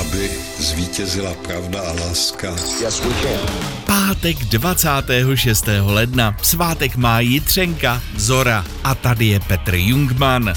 aby 0.00 0.30
zvítězila 0.58 1.34
pravda 1.34 1.80
a 1.80 1.92
láska. 1.92 2.48
Yes, 2.80 3.00
we 3.00 3.14
can. 3.22 3.40
Pátek 3.86 4.36
26. 4.36 5.68
ledna, 5.84 6.36
svátek 6.42 6.96
má 6.96 7.20
Jitřenka, 7.20 8.02
Zora 8.16 8.64
a 8.84 8.94
tady 8.94 9.26
je 9.26 9.40
Petr 9.40 9.74
Jungman. 9.74 10.54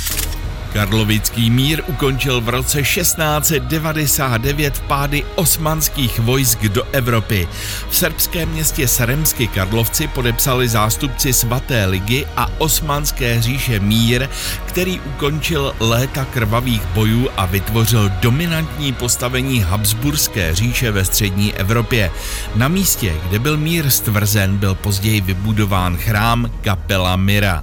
Karlovický 0.74 1.50
mír 1.50 1.84
ukončil 1.88 2.42
v 2.42 2.50
roce 2.50 2.82
1699 2.84 4.78
vpády 4.78 5.24
osmanských 5.36 6.20
vojsk 6.20 6.60
do 6.64 6.84
Evropy. 6.92 7.48
V 7.90 7.96
srbském 7.96 8.50
městě 8.50 8.88
Sremsky 8.88 9.48
Karlovci 9.48 10.08
podepsali 10.08 10.70
zástupci 10.70 11.34
svaté 11.34 11.86
ligy 11.86 12.26
a 12.38 12.50
osmanské 12.58 13.42
říše 13.42 13.80
mír, 13.80 14.30
který 14.66 15.00
ukončil 15.00 15.76
léta 15.80 16.26
krvavých 16.26 16.86
bojů 16.86 17.30
a 17.38 17.46
vytvořil 17.46 18.12
dominantní 18.22 18.94
postavení 18.94 19.62
Habsburské 19.62 20.56
říše 20.56 20.92
ve 20.92 21.06
střední 21.06 21.54
Evropě. 21.54 22.12
Na 22.56 22.68
místě, 22.68 23.14
kde 23.30 23.40
byl 23.40 23.58
mír 23.58 23.90
stvrzen, 23.90 24.58
byl 24.58 24.76
později 24.76 25.22
vybudován 25.22 25.98
chrám 25.98 26.52
Kapela 26.62 27.16
Mira. 27.16 27.62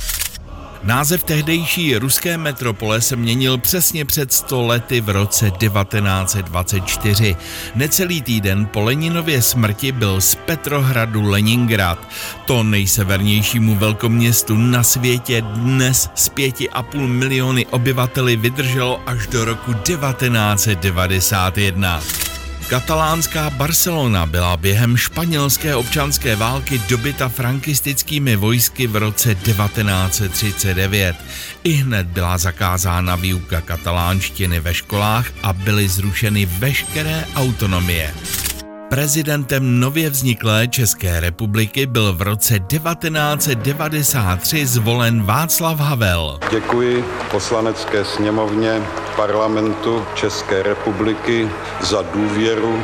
Název 0.83 1.25
tehdejší 1.25 1.97
ruské 1.97 2.39
metropole 2.39 3.01
se 3.01 3.17
měnil 3.17 3.59
přesně 3.59 4.05
před 4.05 4.33
100 4.33 4.67
lety 4.67 5.01
v 5.01 5.09
roce 5.09 5.51
1924. 5.51 7.37
Necelý 7.75 8.23
týden 8.23 8.67
po 8.67 8.81
Leninově 8.81 9.43
smrti 9.43 9.93
byl 9.93 10.21
z 10.21 10.35
Petrohradu 10.35 11.31
Leningrad. 11.31 12.09
To 12.45 12.63
nejsevernějšímu 12.63 13.75
velkoměstu 13.75 14.57
na 14.57 14.83
světě 14.83 15.41
dnes 15.41 16.11
s 16.15 16.31
5,5 16.31 17.07
miliony 17.07 17.67
obyvateli 17.67 18.37
vydrželo 18.37 19.01
až 19.07 19.27
do 19.27 19.45
roku 19.45 19.75
1991. 19.75 22.01
Katalánská 22.69 23.51
Barcelona 23.51 24.27
byla 24.27 24.57
během 24.57 24.97
španělské 24.97 25.75
občanské 25.77 26.37
války 26.37 26.81
dobyta 26.89 27.29
frankistickými 27.29 28.37
vojsky 28.37 28.87
v 28.87 28.97
roce 28.97 29.35
1939. 29.35 31.17
I 31.65 31.73
hned 31.73 32.07
byla 32.07 32.39
zakázána 32.39 33.17
výuka 33.17 33.61
katalánštiny 33.61 34.61
ve 34.61 34.75
školách 34.75 35.27
a 35.43 35.53
byly 35.53 35.89
zrušeny 35.89 36.47
veškeré 36.47 37.25
autonomie. 37.35 38.15
Prezidentem 38.89 39.81
nově 39.81 40.11
vzniklé 40.11 40.69
České 40.69 41.21
republiky 41.21 41.87
byl 41.87 42.13
v 42.13 42.23
roce 42.23 42.59
1993 42.59 44.67
zvolen 44.67 45.23
Václav 45.23 45.81
Havel. 45.81 46.39
Děkuji 46.51 47.05
poslanecké 47.31 48.05
sněmovně 48.05 48.83
parlamentu 49.17 50.05
České 50.15 50.63
republiky 50.63 51.49
za 51.81 52.03
důvěru, 52.03 52.83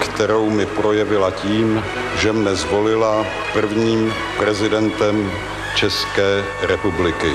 kterou 0.00 0.50
mi 0.50 0.66
projevila 0.66 1.30
tím, 1.30 1.82
že 2.20 2.32
mne 2.32 2.56
zvolila 2.56 3.26
prvním 3.52 4.12
prezidentem 4.38 5.30
České 5.76 6.44
republiky. 6.62 7.32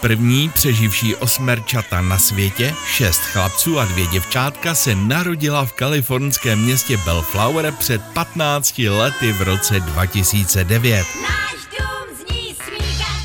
První 0.00 0.48
přeživší 0.48 1.14
osmerčata 1.14 2.00
na 2.00 2.18
světě, 2.18 2.74
šest 2.86 3.18
chlapců 3.18 3.78
a 3.78 3.84
dvě 3.84 4.06
děvčátka, 4.06 4.74
se 4.74 4.94
narodila 4.94 5.64
v 5.64 5.72
kalifornském 5.72 6.62
městě 6.64 6.96
Bellflower 6.96 7.72
před 7.78 8.02
15 8.14 8.78
lety 8.78 9.32
v 9.32 9.42
roce 9.42 9.80
2009. 9.80 11.06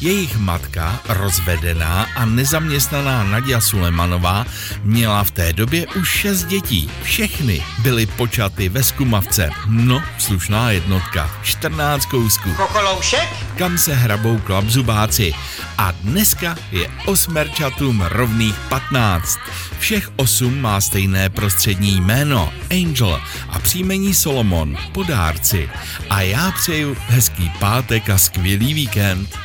Jejich 0.01 0.37
matka, 0.37 0.99
rozvedená 1.09 2.07
a 2.15 2.25
nezaměstnaná 2.25 3.23
Nadia 3.23 3.61
Sulemanová, 3.61 4.45
měla 4.83 5.23
v 5.23 5.31
té 5.31 5.53
době 5.53 5.87
už 5.87 6.09
šest 6.09 6.43
dětí. 6.43 6.89
Všechny 7.03 7.63
byly 7.79 8.05
počaty 8.05 8.69
ve 8.69 8.83
Skumavce. 8.83 9.49
No, 9.67 10.03
slušná 10.17 10.71
jednotka. 10.71 11.31
14 11.43 12.05
kousků. 12.05 12.53
Kokoloušek? 12.53 13.29
Kam 13.57 13.77
se 13.77 13.93
hrabou 13.93 14.37
klapzubáci. 14.39 15.33
A 15.77 15.91
dneska 15.91 16.55
je 16.71 16.89
osmerčatům 17.05 18.01
rovných 18.01 18.55
15. 18.69 19.39
Všech 19.79 20.11
osm 20.15 20.61
má 20.61 20.81
stejné 20.81 21.29
prostřední 21.29 22.01
jméno 22.01 22.53
Angel 22.71 23.21
a 23.49 23.59
příjmení 23.59 24.13
Solomon, 24.13 24.77
podárci. 24.91 25.69
A 26.09 26.21
já 26.21 26.51
přeju 26.51 26.97
hezký 26.99 27.51
pátek 27.59 28.09
a 28.09 28.17
skvělý 28.17 28.73
víkend. 28.73 29.44